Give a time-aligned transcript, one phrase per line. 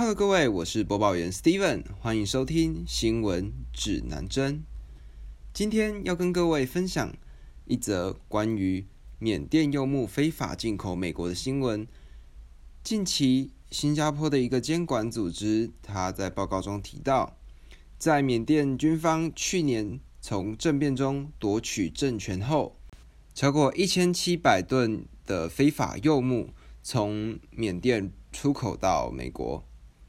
[0.00, 4.64] Hello，各位，我是播报员 Steven，欢迎收听新闻指南针。
[5.52, 7.14] 今天要跟各位分享
[7.66, 8.86] 一则关于
[9.18, 11.86] 缅甸柚木非法进口美国的新闻。
[12.82, 17.36] 近期，新加坡的一个监管组织，他在报告中提到，
[17.98, 22.74] 在缅甸军方去年从政变中夺取政权后，
[23.34, 26.48] 超过一千七百吨的非法柚木
[26.82, 29.62] 从缅甸出口到美国。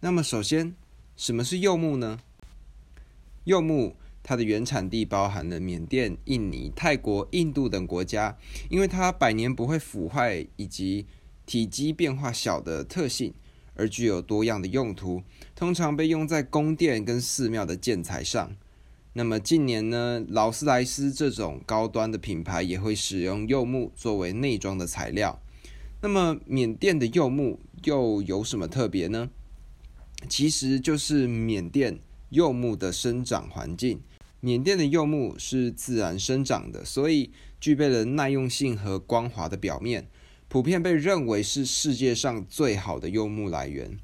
[0.00, 0.76] 那么，首先，
[1.16, 2.20] 什么是柚木呢？
[3.42, 8.38] 柚木它的原产地包含了缅甸、印尼、泰国、印度等国家，
[8.70, 11.04] 因为它百年不会腐坏以及
[11.46, 13.34] 体积变化小的特性，
[13.74, 15.24] 而具有多样的用途，
[15.56, 18.54] 通常被用在宫殿跟寺庙的建材上。
[19.14, 25.40] 那么近年呢，劳斯莱斯这种高端的品牌也会使用柚木作为内装的材料。
[26.00, 29.30] 那么缅甸的柚木又有什么特别呢？
[30.26, 32.00] 其实就是缅甸
[32.30, 34.00] 柚木的生长环境。
[34.40, 40.08] 缅甸的柚木是自然生长的，所以具备了耐用性和光滑的表面，
[40.48, 43.98] 普遍被认为是世界上最好的柚木来源。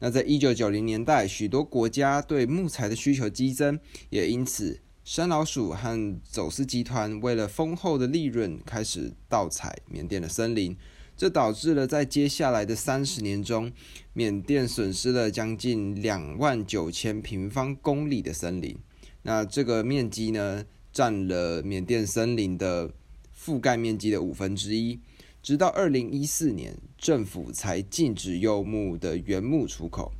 [0.00, 3.78] 那在一九九零年代，许多国家对木材的需求激增，
[4.10, 10.76] 也因此山老鼠和走私集团为了丰厚的利润，开始盗采缅甸的森林。
[11.20, 13.70] 这导致了在接下来的三十年中，
[14.14, 18.74] 缅甸损失了将近两万九千平方公里的森林。
[19.20, 22.90] 那这个面积呢，占了缅甸森林的
[23.38, 24.98] 覆盖面积的五分之一。
[25.42, 30.10] 直到二零一四年，政府才禁止柚木的原木出口。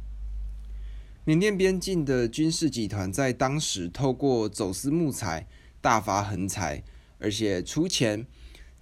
[1.24, 5.46] 缅甸边境的军事集团在当时透过走私木材
[5.80, 6.84] 大发横财，
[7.18, 8.26] 而且出钱。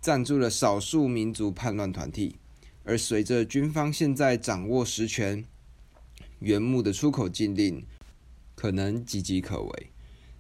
[0.01, 2.37] 赞助了少数民族叛乱团体，
[2.85, 5.45] 而随着军方现在掌握实权，
[6.39, 7.85] 原木的出口禁令
[8.55, 9.91] 可能岌岌可危。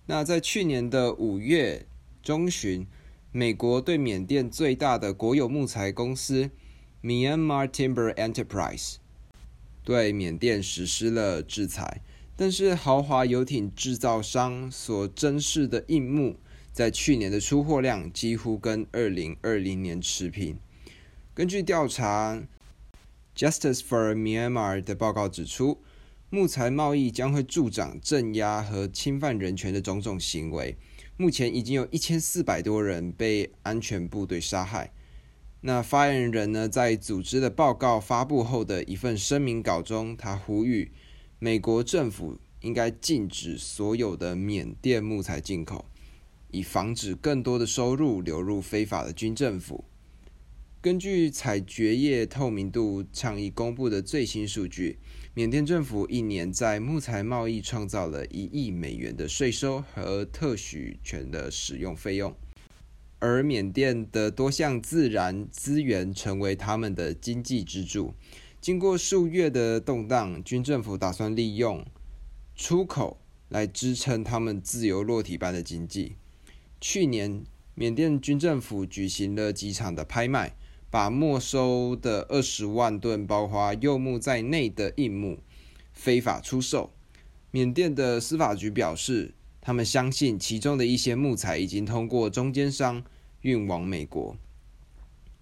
[0.07, 1.87] 那在去年的五月
[2.23, 2.87] 中旬，
[3.33, 6.51] 美国对缅甸最大的国有木材公司
[7.03, 8.95] Myanmar Timber Enterprise
[9.85, 12.01] 对缅甸实施了制裁，
[12.37, 16.37] 但是豪华游艇制造商所珍视的硬木。
[16.79, 20.61] 在去年的出货量几乎跟二零二零年持平。
[21.35, 22.41] 根据调查
[23.35, 25.83] ，Justice for Myanmar 的报告指出，
[26.31, 30.77] 木材贸易将会助长镇压和侵犯人权的种种行为。
[31.17, 34.93] 目前已经有一千四百多人被安全部队杀害。
[35.63, 40.93] 那发言人呢，在组织的报告发布后的一份声明稿中，他呼吁
[41.41, 45.85] 美国政府应该禁止所有的缅甸木材进口。
[46.51, 49.85] 以防止更多的收入流入非法的军政府。
[50.81, 54.99] 根据采掘业透明度倡议公布的最新数据，
[55.35, 62.35] 缅甸政府一年在木材贸易创造了一亿美元的税收和特许权的使用费用，
[63.19, 68.15] 而缅甸的多项自然资源成为他们的经济支柱。
[68.61, 71.85] 经过数月的动荡，军政府打算利用
[72.55, 76.17] 出口来支撑他们自由落体般的经济。
[76.81, 77.45] 去年，
[77.75, 80.55] 缅甸军政府举行了几场的拍卖，
[80.89, 85.41] 把没收的二十万吨包括柚木在内的硬木
[85.93, 86.93] 非法出售。
[87.51, 93.03] 缅甸的司法局表示，他们相信其中的一些木材已经通过中间商
[93.41, 94.37] 运往美国。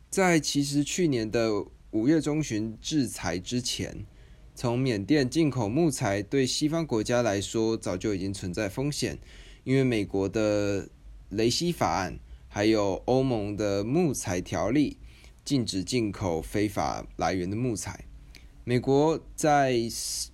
[0.09, 4.07] 在其实去年的五月中旬制裁之前，
[4.55, 9.19] 从缅甸进口木材对西方国家来说早就已经存在风险，
[9.65, 10.89] 因为美国的。
[11.31, 14.97] 雷西法案，还有欧盟的木材条例，
[15.45, 18.05] 禁止进口非法来源的木材。
[18.65, 19.77] 美国在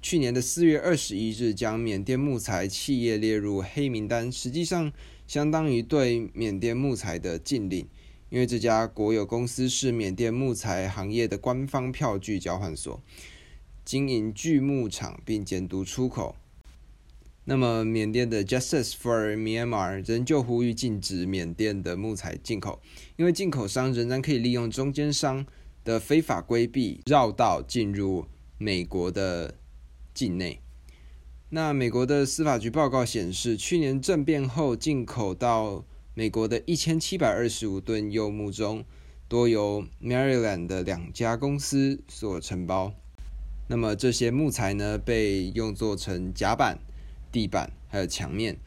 [0.00, 4.92] 去年的四月二十一日将缅甸木材企业列入黑名单，实际上
[5.26, 7.86] 相当于对缅甸木材的禁令，
[8.30, 13.02] 因为这家国有公司是缅甸木材行业的官方票据交换所，
[13.84, 16.36] 经营锯木厂并监督出口。
[17.44, 22.80] 那么，缅甸的 Justice for Myanmar 仍旧呼吁禁止缅甸的木材进口，
[23.16, 25.44] 因为进口商仍然可以利用中间商
[25.82, 28.26] 的非法规避绕道进入
[28.58, 29.56] 美国的
[30.14, 30.60] 境内。
[31.48, 35.84] 那美国的司法局报告显示，去年政变后进口到
[36.14, 38.84] 美国的一千七百二十五吨柚木中，
[39.26, 42.94] 多由 Maryland 的两家公司所承包。
[43.66, 46.78] 那么这些木材呢，被用作成甲板。
[47.32, 48.58] 地板还有墙面，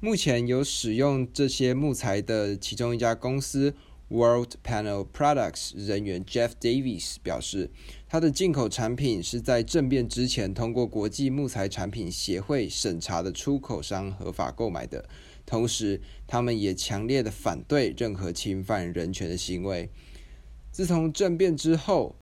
[0.00, 3.74] 目前有使用这些木材的其中一家公司
[4.08, 7.70] World Panel Products 人员 Jeff Davis 表示，
[8.08, 15.06] 他的进口产品是在政变之前通过国际木材产品协会审查的出口商合法购买的。
[15.46, 19.90] 同时，他们也强烈的反对任何侵犯人权的行为。
[20.72, 22.14] 自从政变之后，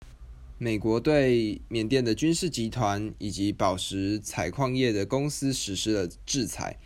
[0.60, 6.76] 美国对缅甸的军事集团以及宝石采矿业的公司实施了制裁。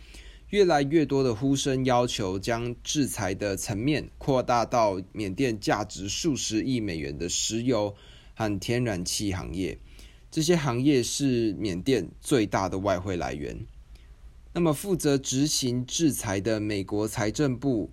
[0.49, 7.95] 越来越多的呼声要求将制裁的层面扩大到缅甸价值数十亿美元的石油
[8.35, 9.79] 和天然气行业，
[10.29, 13.65] 这些行业是缅甸最大的外汇来源。
[14.53, 17.89] 那么，负责执行制裁的美国财政部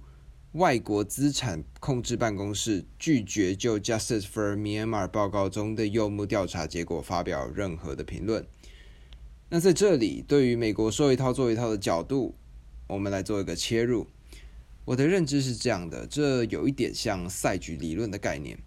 [0.52, 8.47] 外国资产控制办公室拒绝就 Justice for Myanmar 报告中的柚木调查结果发表任何的评论。
[9.49, 12.35] 那在这里，对于美国说一套做一套的角度。
[12.88, 14.05] 我们来做一个切入。
[14.85, 18.58] 我的认知是这样的，这有一点像赛局理论的概念。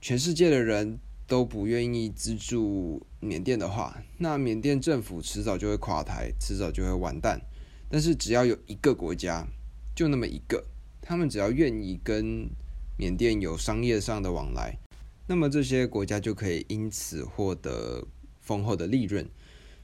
[0.00, 7.40] 全世界的人都不愿意资助缅甸的话，那缅甸政府迟早就会垮台，迟早就会完蛋。
[7.88, 9.46] 但是只要有一个国家，
[9.94, 10.64] 就那么一个，
[11.06, 12.48] 他们只要愿意跟
[12.96, 14.78] 缅甸有商业上的往来，
[15.26, 18.06] 那么这些国家就可以因此获得
[18.40, 19.28] 丰厚的利润。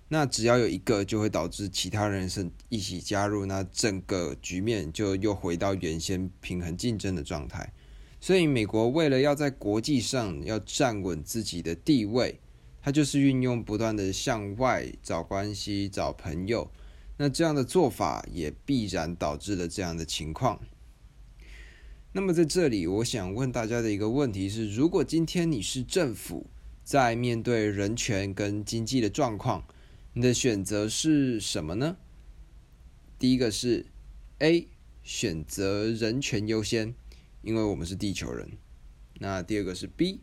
[0.08, 7.70] 那只要有一个，就会导致其他人是一起加入，那整个局面就又回到原先平衡竞争的状态。
[8.20, 12.40] 所以，美国为了要在国际上要站稳自己的地位，
[12.82, 16.70] 它就是运用不断的向外找关系、找朋友。
[17.16, 20.58] 那这样的做法也必然导致了这样的情况。
[22.12, 26.50] 那么，在这里，我想问大家的一个问题是：如果今天你是政府，
[26.82, 29.64] 在面对人权跟经济的状况，
[30.14, 31.96] 你的选择是什么呢？
[33.16, 33.86] 第一个是
[34.38, 34.66] A，
[35.04, 36.96] 选择人权优先，
[37.42, 38.50] 因为我们是地球人。
[39.20, 40.18] 那第二个是 B，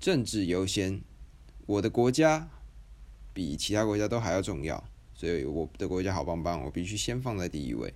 [0.00, 1.02] 政治优先，
[1.66, 2.50] 我的国家
[3.32, 4.82] 比其他国家都还要重要，
[5.14, 7.94] 所以我的国家好棒棒，我必须先放在第一位。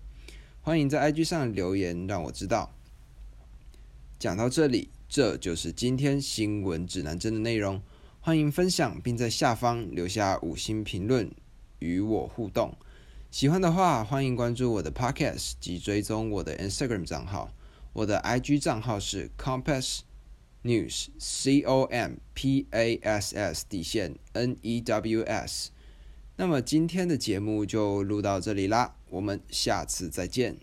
[0.60, 2.72] 欢迎在 IG 上留言让我知道。
[4.22, 7.82] 讲到这里，这就是今天新闻指南针的内容。
[8.20, 11.28] 欢迎分享，并在下方留下五星评论
[11.80, 12.72] 与我互动。
[13.32, 17.52] 喜欢的话，欢迎关注我的 Podcast 及追踪我的 Instagram 账号。
[17.94, 20.02] 我的 IG 账号是 Compass
[20.62, 25.70] News C O M P A S S 底线 N E W S。
[26.36, 30.58] 那么今天的节目就录到这里啦，我们下次再见。